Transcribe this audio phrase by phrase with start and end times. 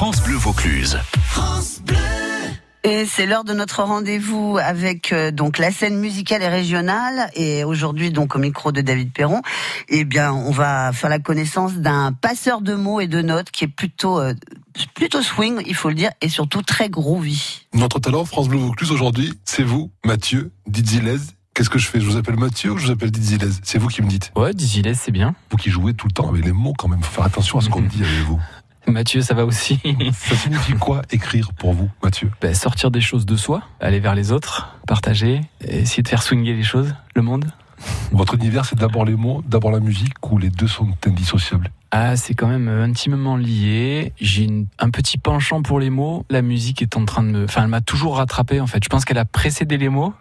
[0.00, 0.98] France Bleu Vaucluse.
[2.84, 7.64] Et c'est l'heure de notre rendez-vous avec euh, donc la scène musicale et régionale et
[7.64, 9.42] aujourd'hui donc au micro de David Perron.
[9.90, 13.64] Eh bien, on va faire la connaissance d'un passeur de mots et de notes qui
[13.64, 14.32] est plutôt euh,
[14.94, 17.66] plutôt swing, il faut le dire, et surtout très groovy.
[17.74, 21.18] Notre talent France Bleu Vaucluse aujourd'hui, c'est vous, Mathieu Dizilez.
[21.52, 22.00] Qu'est-ce que je fais?
[22.00, 24.32] Je vous appelle Mathieu ou je vous appelle Dizilez C'est vous qui me dites.
[24.34, 25.34] Ouais, Dizilez, c'est bien.
[25.50, 27.60] Vous qui jouez tout le temps avec les mots quand même, faut faire attention à
[27.60, 28.40] ce qu'on dit avec vous.
[28.86, 29.80] Mathieu, ça va aussi.
[30.12, 32.30] Ça signifie quoi écrire pour vous, Mathieu?
[32.40, 36.54] Ben, sortir des choses de soi, aller vers les autres, partager, essayer de faire swinger
[36.54, 37.46] les choses, le monde.
[38.12, 41.70] Votre univers, c'est d'abord les mots, d'abord la musique, ou les deux sont indissociables?
[41.92, 44.12] Ah, c'est quand même euh, intimement lié.
[44.20, 46.24] J'ai un petit penchant pour les mots.
[46.30, 48.82] La musique est en train de me, enfin, elle m'a toujours rattrapé en fait.
[48.84, 50.14] Je pense qu'elle a précédé les mots.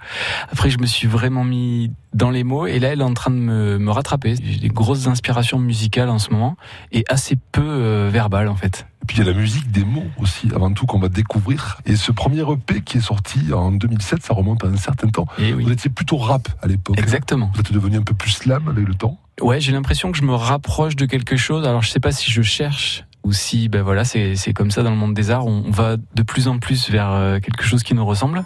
[0.52, 3.30] Après, je me suis vraiment mis dans les mots et là, elle est en train
[3.30, 4.36] de me, me rattraper.
[4.44, 6.58] J'ai des grosses inspirations musicales en ce moment
[6.92, 8.88] et assez peu euh, verbales en fait.
[9.04, 11.80] Et puis il y a la musique des mots aussi, avant tout, qu'on va découvrir.
[11.86, 15.28] Et ce premier EP qui est sorti en 2007, ça remonte à un certain temps.
[15.38, 15.64] Et oui.
[15.64, 16.97] Vous étiez plutôt rap à l'époque.
[16.97, 17.52] Exactement.
[17.53, 19.20] Vous êtes devenu un peu plus slam avec le temps.
[19.42, 21.66] Ouais, j'ai l'impression que je me rapproche de quelque chose.
[21.66, 24.92] Alors, je sais pas si je cherche ou si, ben voilà, c'est comme ça dans
[24.92, 25.46] le monde des arts.
[25.46, 28.46] On va de plus en plus vers euh, quelque chose qui nous ressemble.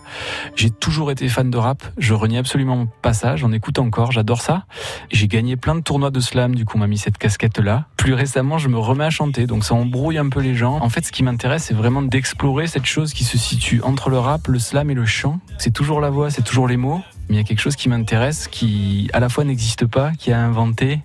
[0.56, 1.84] J'ai toujours été fan de rap.
[1.98, 3.36] Je renie absolument pas ça.
[3.36, 4.12] J'en écoute encore.
[4.12, 4.66] J'adore ça.
[5.12, 6.56] J'ai gagné plein de tournois de slam.
[6.56, 7.86] Du coup, on m'a mis cette casquette-là.
[7.98, 9.46] Plus récemment, je me remets à chanter.
[9.46, 10.80] Donc, ça embrouille un peu les gens.
[10.82, 14.18] En fait, ce qui m'intéresse, c'est vraiment d'explorer cette chose qui se situe entre le
[14.18, 15.40] rap, le slam et le chant.
[15.60, 17.02] C'est toujours la voix, c'est toujours les mots.
[17.30, 20.32] Mais il y a quelque chose qui m'intéresse, qui à la fois n'existe pas, qui
[20.32, 21.00] a inventé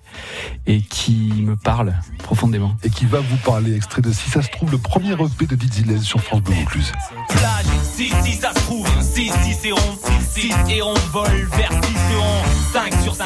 [0.67, 2.75] et qui me parle profondément.
[2.83, 5.55] Et qui va vous parler, extrait de Si ça se trouve, le premier EP de
[5.55, 6.91] Dizilez sur France Bleu Vaucluse.
[7.29, 7.65] plage.
[7.83, 9.97] Si, si, ça se trouve, si, si, c'est rond.
[10.29, 12.43] Si, et on vole vers 6 rond.
[12.73, 13.25] 5 sur 5,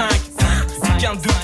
[1.00, 1.43] quinte de tout.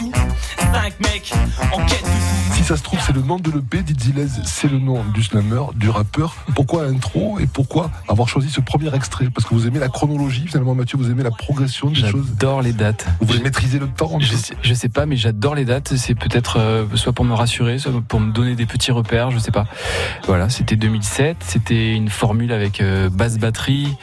[0.73, 1.33] 5 mecs
[1.73, 2.53] en quête de.
[2.53, 5.61] Si ça se trouve, c'est le nom de l'EP, Dizilez, c'est le nom du slammer,
[5.75, 6.35] du rappeur.
[6.55, 9.29] Pourquoi intro et pourquoi avoir choisi ce premier extrait?
[9.33, 12.27] Parce que vous aimez la chronologie, finalement, Mathieu, vous aimez la progression des choses.
[12.27, 13.05] J'adore les dates.
[13.21, 15.95] Vous voulez maîtriser le temps Je sais, je sais pas, mais j'adore les dates.
[15.95, 19.39] C'est peut-être euh, soit pour me rassurer, soit pour me donner des petits repères, je
[19.39, 19.65] sais pas.
[20.27, 21.37] Voilà, c'était 2007.
[21.45, 23.95] C'était une formule avec euh, basse batterie,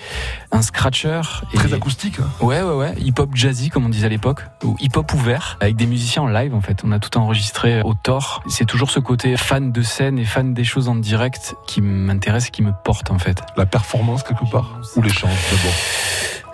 [0.50, 1.20] un scratcher.
[1.52, 1.56] Et...
[1.58, 2.20] Très acoustique.
[2.20, 2.28] hein.
[2.40, 2.94] Ouais, ouais, ouais.
[3.00, 4.40] Hip-hop jazzy, comme on disait à l'époque.
[4.64, 6.82] Ou hip-hop ouvert, avec des musiciens en live, en fait.
[6.84, 8.42] On a tout enregistré au tort.
[8.48, 12.48] C'est toujours ce côté fan de scène et fan des choses en direct qui m'intéresse
[12.48, 13.42] et qui me porte, en fait.
[13.56, 15.74] La performance, quelque part Ou l'échange, d'abord?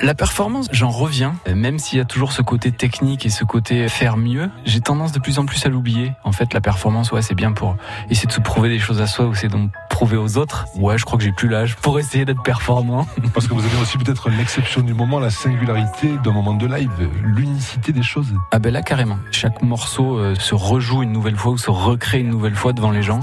[0.02, 1.36] La performance, j'en reviens.
[1.46, 4.80] Euh, Même s'il y a toujours ce côté technique et ce côté faire mieux, j'ai
[4.80, 6.12] tendance de plus en plus à l'oublier.
[6.24, 7.76] En fait, la performance, ouais, c'est bien pour
[8.10, 10.66] essayer de se prouver des choses à soi ou c'est donc prouver aux autres.
[10.74, 13.06] Ouais, je crois que j'ai plus l'âge pour essayer d'être performant.
[13.34, 16.90] Parce que vous avez aussi peut-être l'exception du moment, la singularité d'un moment de live,
[17.22, 18.34] l'unicité des choses.
[18.50, 19.18] Ah ben là carrément.
[19.30, 22.90] Chaque morceau euh, se rejoue une nouvelle fois ou se recrée une nouvelle fois devant
[22.90, 23.20] les gens.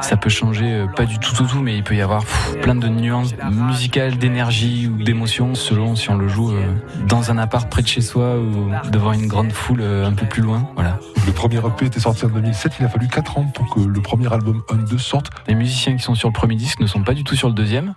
[0.00, 2.56] Ça peut changer euh, pas du tout tout tout, mais il peut y avoir pff,
[2.62, 6.74] plein de nuances musicales, d'énergie ou d'émotions selon si on le joue euh,
[7.08, 10.26] dans un appart près de chez soi ou devant une grande foule euh, un peu
[10.26, 10.68] plus loin.
[10.74, 10.98] Voilà.
[11.26, 14.00] Le premier EP était sorti en 2007, il a fallu 4 ans pour que le
[14.00, 15.30] premier album 1-2 sorte.
[15.46, 17.54] Les musiciens qui sont sur le premier disque ne sont pas du tout sur le
[17.54, 17.94] deuxième.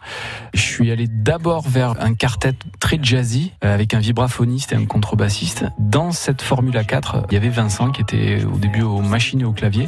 [0.54, 4.86] Je suis allé d'abord vers un quartet très jazzy euh, avec un vibraphoniste et un
[4.86, 5.66] contrebassiste.
[5.80, 9.46] Dans cette Formule 4, il y avait Vincent qui était au début aux machines et
[9.46, 9.88] au clavier.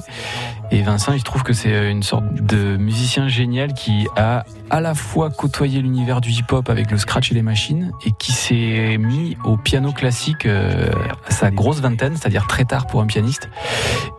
[0.70, 4.96] Et Vincent, se trouve que c'est une sorte de musicien génial qui a à la
[4.96, 9.38] fois côtoyé l'univers du hip-hop avec le scratch et les machines et qui s'est mis
[9.46, 10.92] au piano classique euh,
[11.26, 13.50] à sa grosse vingtaine, c'est-à-dire très tard pour un pianiste.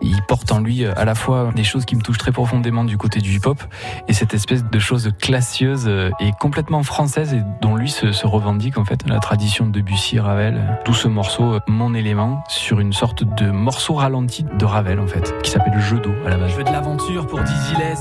[0.01, 2.85] Il porte en lui euh, à la fois des choses qui me touchent très profondément
[2.85, 3.63] du côté du hip-hop
[4.09, 8.79] et cette espèce de chose classieuse euh, et complètement française et dont lui se, revendique
[8.79, 12.95] en fait la tradition de Debussy, Ravel, tout ce morceau euh, Mon élément sur une
[12.95, 16.38] sorte de morceau ralenti de Ravel en fait qui s'appelle Jeu d'eau à la.
[16.47, 17.95] Je veux de l'aventure pour Dizzy Les.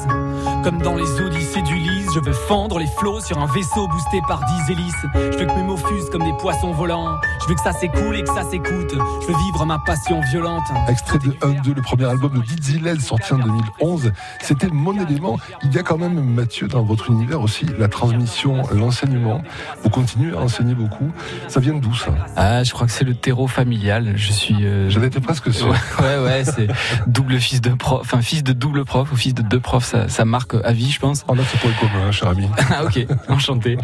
[0.64, 4.42] Comme dans les odyssées d'Ulysse, je veux fendre les flots sur un vaisseau boosté par
[4.68, 4.94] 10 hélices.
[5.14, 7.18] Je veux que mes mots fusent comme des poissons volants.
[7.42, 8.92] Je veux que ça s'écoule et que ça s'écoute.
[9.22, 10.64] Je veux vivre ma passion violente.
[10.88, 14.12] Extrait de 1-2, le premier album de Dizilez sorti en 2011.
[14.42, 15.38] C'était mon élément.
[15.64, 19.42] Il y a quand même, Mathieu, dans votre univers aussi, la transmission, l'enseignement.
[19.84, 21.12] Vous continuez à enseigner beaucoup.
[21.48, 22.12] Ça vient d'où ça?
[22.36, 24.14] Ah, je crois que c'est le terreau familial.
[24.16, 24.66] Je suis.
[24.66, 25.68] euh, J'en étais presque sûr.
[25.68, 26.68] Ouais, ouais, ouais, c'est
[27.08, 30.10] double fils de prof, enfin fils de double prof ou fils de deux profs, ça,
[30.10, 31.24] ça marque à vie, je pense.
[31.30, 32.46] On a ce point commun, hein, cher ami.
[32.70, 33.78] Ah ok, enchanté.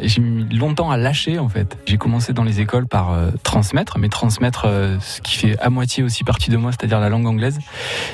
[0.00, 1.76] J'ai mis longtemps à lâcher en fait.
[1.84, 5.68] J'ai commencé dans les écoles par euh, transmettre, mais transmettre euh, ce qui fait à
[5.68, 7.58] moitié aussi partie de moi, c'est-à-dire la langue anglaise.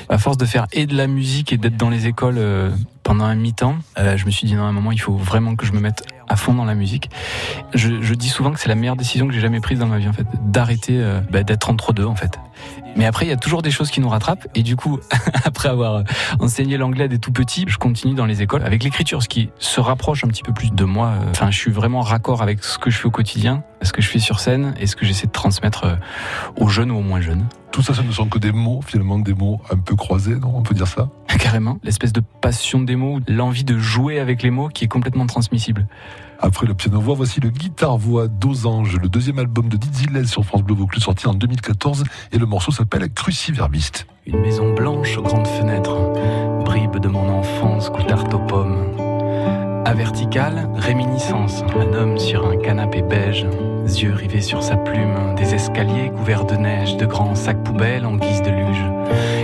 [0.09, 2.71] À force de faire et de la musique et d'être dans les écoles euh,
[3.03, 5.67] pendant un mi-temps, je me suis dit non, à un moment il faut vraiment que
[5.67, 7.09] je me mette à fond dans la musique.
[7.73, 10.07] Je, dis souvent que c'est la meilleure décision que j'ai jamais prise dans ma vie
[10.07, 12.39] en fait, d'arrêter euh, bah, d'être entre deux en fait.
[12.95, 14.47] Mais après, il y a toujours des choses qui nous rattrapent.
[14.55, 14.99] Et du coup,
[15.43, 16.03] après avoir
[16.39, 19.81] enseigné l'anglais des tout petits, je continue dans les écoles avec l'écriture, ce qui se
[19.81, 21.13] rapproche un petit peu plus de moi.
[21.29, 24.09] Enfin, je suis vraiment raccord avec ce que je fais au quotidien, ce que je
[24.09, 25.95] fais sur scène et ce que j'essaie de transmettre euh,
[26.55, 27.45] aux jeunes ou aux moins jeunes.
[27.71, 30.53] Tout ça, ce ne sont que des mots, finalement, des mots un peu croisés, non?
[30.55, 31.09] On peut dire ça?
[31.39, 31.79] Carrément.
[31.83, 35.87] L'espèce de passion des mots, l'envie de jouer avec les mots qui est complètement transmissible.
[36.39, 40.75] Après le piano-voix, voici le guitare-voix d'Osange, le deuxième album de Dizzy sur France Bleu
[40.75, 44.05] Vaucluse, sorti en 2014, et le morceau s'appelle Cruciverbiste.
[44.25, 45.95] Une maison blanche aux grandes fenêtres,
[46.63, 48.85] bribe de mon enfance, coutard aux pommes.
[49.85, 53.45] À verticale, réminiscence, un homme sur un canapé beige,
[53.85, 58.15] yeux rivés sur sa plume, des escaliers couverts de neige, de grands sacs poubelles en
[58.15, 58.83] guise de luge.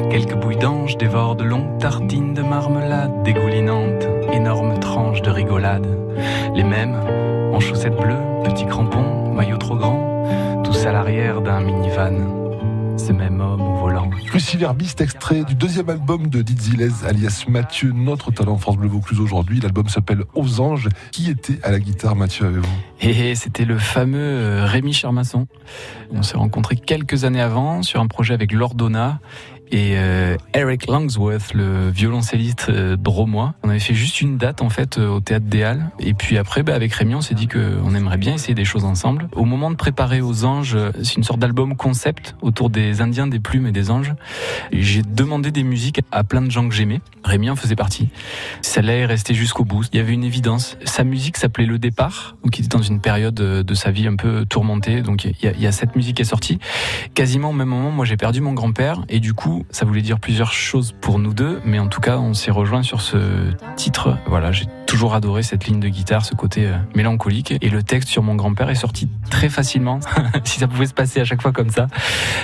[0.09, 5.87] Quelques bouilles d'ange dévorent de longues tartines de marmelade dégoulinante, énormes tranches de rigolade.
[6.55, 6.97] Les mêmes,
[7.53, 10.23] en chaussettes bleues, petits crampons, maillot trop grand,
[10.63, 12.41] tous à l'arrière d'un minivan
[12.97, 13.70] ce même homme
[14.09, 14.25] volant.
[14.25, 19.59] Cruciverbiste, extrait du deuxième album de Dizzy alias Mathieu, notre talent France Bleu Vaucluse aujourd'hui.
[19.59, 20.89] L'album s'appelle Aux Anges.
[21.11, 25.47] Qui était à la guitare, Mathieu, avec vous Et c'était le fameux euh, Rémi Charmasson.
[26.11, 29.19] On s'est rencontrés quelques années avant sur un projet avec Lordona
[29.71, 32.97] et euh, Eric Langsworth, le violoncelliste euh.
[33.63, 35.89] On avait fait juste une date en fait euh, au théâtre des Halles.
[35.99, 38.83] Et puis après, bah, avec Rémi, on s'est dit qu'on aimerait bien essayer des choses
[38.83, 39.29] ensemble.
[39.33, 43.39] Au moment de préparer aux anges, c'est une sorte d'album concept autour des Indiens, des
[43.39, 44.13] plumes et des anges.
[44.73, 47.01] J'ai demandé des musiques à plein de gens que j'aimais.
[47.23, 48.09] Rémi en faisait partie.
[48.61, 49.85] Celle-là est restée jusqu'au bout.
[49.93, 50.77] Il y avait une évidence.
[50.85, 54.15] Sa musique s'appelait Le Départ, donc il était dans une période de sa vie un
[54.15, 55.01] peu tourmentée.
[55.01, 56.59] Donc il y y a cette musique qui est sortie.
[57.13, 60.19] Quasiment au même moment, moi j'ai perdu mon grand-père et du coup ça voulait dire
[60.19, 63.17] plusieurs choses pour nous deux, mais en tout cas, on s'est rejoint sur ce
[63.75, 64.17] titre.
[64.27, 67.53] Voilà, j'ai toujours adoré cette ligne de guitare, ce côté euh, mélancolique.
[67.61, 69.99] Et le texte sur mon grand-père est sorti très facilement,
[70.43, 71.87] si ça pouvait se passer à chaque fois comme ça.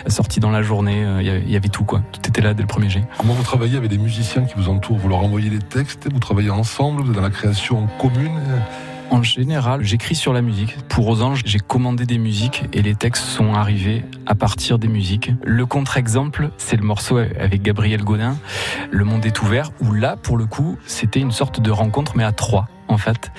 [0.08, 2.02] Sorti dans la journée, euh, il y avait tout, quoi.
[2.12, 3.04] Tout était là dès le premier jet.
[3.18, 4.98] Comment vous travaillez avec des musiciens qui vous entourent?
[4.98, 8.40] Vous leur envoyez les textes, vous travaillez ensemble, dans la création commune
[9.10, 10.78] en général, j'écris sur la musique.
[10.88, 14.88] Pour Aux Anges, j'ai commandé des musiques et les textes sont arrivés à partir des
[14.88, 15.32] musiques.
[15.44, 18.38] Le contre-exemple, c'est le morceau avec Gabriel Godin,
[18.92, 22.24] Le Monde est ouvert, où là, pour le coup, c'était une sorte de rencontre, mais
[22.24, 23.32] à trois, en fait.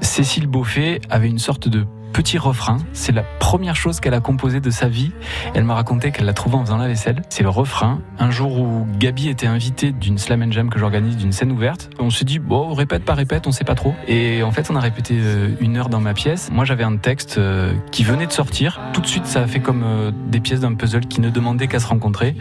[0.00, 2.78] Cécile Beaufait avait une sorte de petit refrain.
[2.92, 5.12] C'est la première chose qu'elle a composée de sa vie.
[5.54, 7.22] Elle m'a raconté qu'elle l'a trouvé en faisant la vaisselle.
[7.28, 8.00] C'est le refrain.
[8.18, 11.90] Un jour où Gabi était invitée d'une slam and jam que j'organise, d'une scène ouverte,
[11.98, 13.94] on s'est dit, bon, répète, pas répète, on sait pas trop.
[14.08, 16.50] Et en fait, on a répété euh, une heure dans ma pièce.
[16.52, 18.80] Moi, j'avais un texte euh, qui venait de sortir.
[18.92, 21.68] Tout de suite, ça a fait comme euh, des pièces d'un puzzle qui ne demandaient
[21.68, 22.36] qu'à se rencontrer.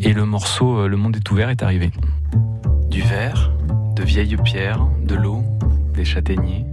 [0.00, 1.90] Et le morceau Le monde est ouvert est arrivé.
[2.90, 3.52] Du verre,
[3.96, 5.44] de vieilles pierres, de l'eau,
[5.94, 6.64] des châtaigniers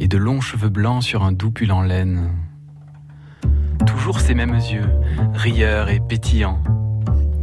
[0.00, 2.30] et de longs cheveux blancs sur un doux pull en laine.
[3.86, 4.88] Toujours ces mêmes yeux,
[5.34, 6.62] rieurs et pétillants.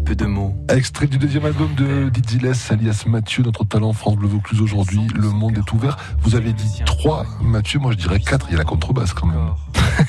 [0.06, 0.54] Peu de mots.
[0.70, 2.40] Extrait du deuxième album de Dizzy
[2.70, 5.08] alias Mathieu, notre talent France Bleu Vaucluse aujourd'hui.
[5.16, 5.98] Le monde est ouvert.
[6.20, 8.48] Vous avez dit trois, Mathieu, moi je dirais quatre.
[8.50, 9.52] Il y a la contrebasse quand même.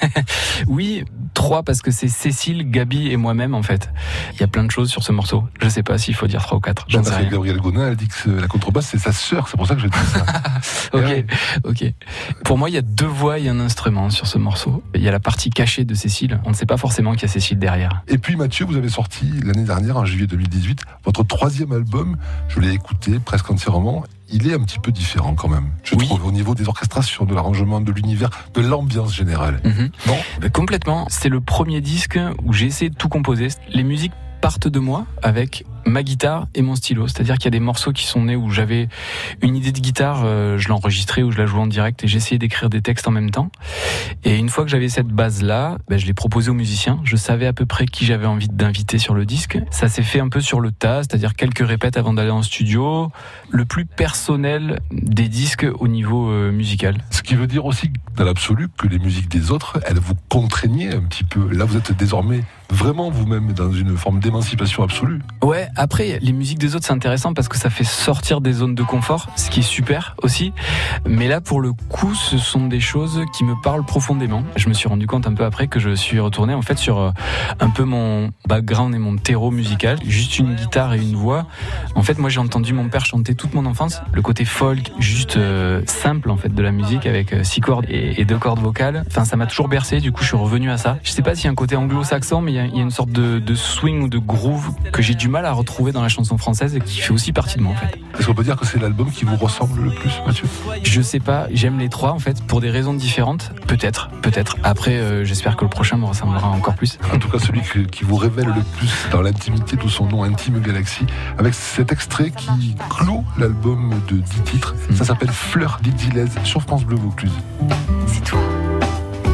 [0.66, 3.90] oui, trois parce que c'est Cécile, Gabi et moi-même en fait.
[4.34, 5.44] Il y a plein de choses sur ce morceau.
[5.60, 6.86] Je sais pas s'il faut dire trois ou quatre.
[6.88, 9.74] J'en sais Gabriel Gonin, elle dit que la contrebasse c'est sa sœur, c'est pour ça
[9.74, 10.24] que je dis ça.
[10.92, 11.24] ok,
[11.64, 11.84] ok.
[12.44, 14.82] Pour moi, il y a deux voix et un instrument sur ce morceau.
[14.94, 16.40] Il y a la partie cachée de Cécile.
[16.44, 18.02] On ne sait pas forcément qu'il y a Cécile derrière.
[18.08, 22.16] Et puis Mathieu, vous avez sorti l'année dernière, en juillet 2018, votre troisième album.
[22.48, 24.04] Je l'ai écouté presque entièrement
[24.34, 27.34] il est un petit peu différent quand même, je trouve, au niveau des orchestrations, de
[27.34, 29.60] l'arrangement, de l'univers, de l'ambiance générale.
[29.64, 29.90] Mhm.
[30.08, 31.06] Non Complètement.
[31.08, 33.48] C'est le premier disque où j'ai essayé de tout composer.
[33.68, 37.08] Les musiques partent de moi avec ma guitare et mon stylo.
[37.08, 38.88] C'est-à-dire qu'il y a des morceaux qui sont nés où j'avais
[39.42, 42.38] une idée de guitare, euh, je l'enregistrais ou je la jouais en direct et j'essayais
[42.38, 43.50] d'écrire des textes en même temps.
[44.24, 47.00] Et une fois que j'avais cette base-là, ben, je l'ai proposé aux musiciens.
[47.04, 49.58] Je savais à peu près qui j'avais envie d'inviter sur le disque.
[49.70, 53.10] Ça s'est fait un peu sur le tas, c'est-à-dire quelques répètes avant d'aller en studio.
[53.50, 56.96] Le plus personnel des disques au niveau euh, musical.
[57.10, 60.94] Ce qui veut dire aussi, dans l'absolu, que les musiques des autres, elles vous contraignaient
[60.94, 61.48] un petit peu.
[61.50, 65.20] Là, vous êtes désormais vraiment vous-même dans une forme d'émancipation absolue.
[65.42, 68.74] Ouais, après, les musiques des autres, c'est intéressant parce que ça fait sortir des zones
[68.74, 70.52] de confort, ce qui est super aussi.
[71.06, 74.44] Mais là, pour le coup, ce sont des choses qui me parlent profondément.
[74.56, 76.98] Je me suis rendu compte un peu après que je suis retourné en fait sur
[76.98, 77.10] euh,
[77.60, 81.46] un peu mon background et mon terreau musical, juste une guitare et une voix.
[81.94, 85.36] En fait, moi, j'ai entendu mon père chanter toute mon enfance, le côté folk, juste
[85.36, 89.04] euh, simple en fait de la musique avec euh, six cordes et, deux cordes vocales.
[89.06, 90.00] Enfin, ça m'a toujours bercé.
[90.00, 90.98] Du coup, je suis revenu à ça.
[91.02, 93.10] Je sais pas s'il y a un côté anglo-saxon, mais il y, a, une sorte
[93.10, 96.76] de, swing ou de groove que j'ai du mal à retrouver dans la chanson française
[96.76, 97.98] et qui fait aussi partie de moi en fait.
[98.18, 100.46] Est-ce qu'on peut dire que c'est l'album qui vous ressemble le plus, Mathieu?
[100.82, 103.50] Je sais pas, j'aime les trois en fait pour des raisons différentes.
[103.66, 104.56] Peut-être, peut-être.
[104.62, 106.98] Après, euh, j'espère que le prochain me ressemblera encore plus.
[107.12, 110.60] En tout cas, celui qui vous révèle le plus dans l'intimité de son nom intime
[110.60, 111.06] Galaxy,
[111.38, 114.74] avec cet extrait qui clôt l'album de 10 titres.
[114.90, 115.06] Ça mm.
[115.06, 117.32] s'appelle Fleur d'Exilèse sur France Bleu Vaucluse.
[118.06, 118.40] C'est toi,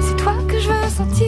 [0.00, 1.26] c'est toi que je veux sentir,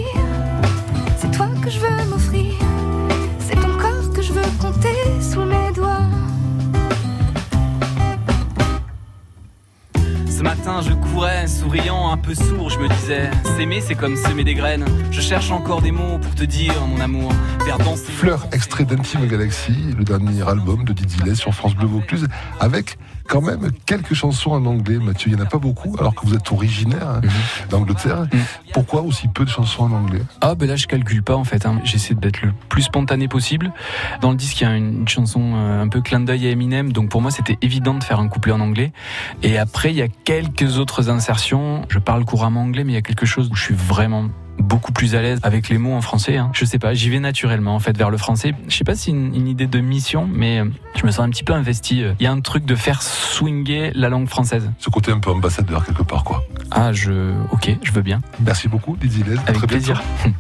[10.63, 14.55] matin, je courais, souriant, un peu sourd, je me disais S'aimer, c'est comme semer des
[14.55, 14.85] graines.
[15.11, 17.33] Je cherche encore des mots pour te dire, mon amour,
[17.65, 18.13] faire danser.
[18.13, 22.29] Fleur, extrait d'Intime Galaxy, le dernier album de Didier sur France Bleu Vaucluse,
[22.61, 22.97] avec
[23.29, 25.31] quand même quelques chansons en anglais, Mathieu.
[25.31, 27.69] Il n'y en a pas beaucoup, alors que vous êtes originaire hein, mhm.
[27.71, 28.27] d'Angleterre.
[28.33, 28.41] Mhm.
[28.73, 30.23] Pourquoi aussi peu de chansons en anglais?
[30.41, 31.67] Ah, ben là, je calcule pas en fait.
[31.67, 31.81] Hein.
[31.85, 33.73] J'essaie d'être le plus spontané possible.
[34.21, 36.93] Dans le disque, il y a une chanson euh, un peu clin d'œil à Eminem,
[36.93, 38.93] donc pour moi, c'était évident de faire un couplet en anglais.
[39.43, 41.83] Et après, il y a quelques autres insertions.
[41.89, 44.93] Je parle couramment anglais, mais il y a quelque chose où je suis vraiment beaucoup
[44.93, 46.37] plus à l'aise avec les mots en français.
[46.37, 46.51] Hein.
[46.53, 48.55] Je sais pas, j'y vais naturellement en fait vers le français.
[48.69, 51.31] Je sais pas si c'est une, idée de mission, mais euh, je me sens un
[51.31, 52.05] petit peu investi.
[52.19, 54.71] Il y a un truc de faire swinger la langue française.
[54.79, 56.45] Ce côté un peu ambassadeur quelque part quoi.
[56.71, 58.21] Ah je, ok, je veux bien.
[58.41, 60.03] Merci beaucoup Didier Avec très plaisir.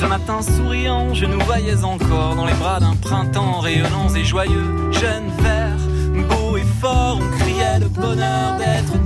[0.00, 4.90] Ce matin souriant, je nous voyais encore dans les bras d'un printemps rayonnant et joyeux,
[4.92, 5.76] jeune vert
[6.22, 8.98] beau et fort, on criait le bonheur d'être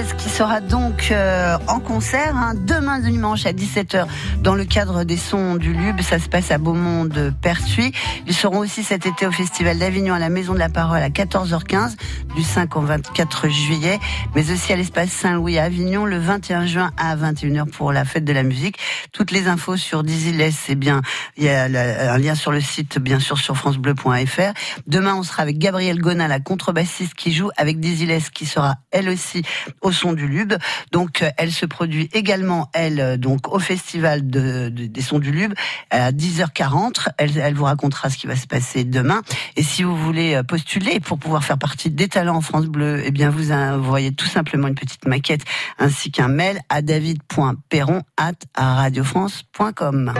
[0.00, 4.06] Qui sera donc euh, en concert hein, demain dimanche à 17h
[4.40, 6.00] dans le cadre des sons du Lube.
[6.00, 7.92] Ça se passe à Beaumont de Pertuis.
[8.26, 11.10] Ils seront aussi cet été au Festival d'Avignon à la Maison de la Parole à
[11.10, 11.96] 14h15
[12.34, 13.98] du 5 au 24 juillet,
[14.34, 18.24] mais aussi à l'espace Saint-Louis à Avignon le 21 juin à 21h pour la fête
[18.24, 18.78] de la musique.
[19.12, 21.02] Toutes les infos sur Dizzy c'est bien,
[21.36, 24.52] il y a un lien sur le site, bien sûr, sur francebleu.fr.
[24.86, 29.08] Demain, on sera avec Gabriel Gona, la contrebassiste qui joue avec Dizzy qui sera elle
[29.08, 29.42] aussi
[29.82, 30.54] au son du Lube.
[30.92, 35.30] Donc, euh, elle se produit également, elle, euh, donc au festival de, des sons du
[35.30, 35.54] Lube
[35.90, 37.08] à 10h40.
[37.18, 39.22] Elle, elle vous racontera ce qui va se passer demain.
[39.56, 43.02] Et si vous voulez euh, postuler pour pouvoir faire partie des talents en France Bleu,
[43.04, 45.42] eh bien, vous envoyez tout simplement une petite maquette
[45.78, 50.14] ainsi qu'un mail à david.perron at radiofrance.com.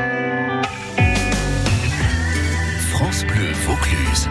[2.90, 4.28] France Bleu Vaucluse.